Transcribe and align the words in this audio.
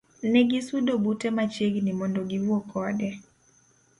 Negisudo 0.35 0.91
bute 1.03 1.27
machiegni 1.35 1.91
mondo 1.99 2.21
giwuo 2.29 2.59
kode. 2.71 3.09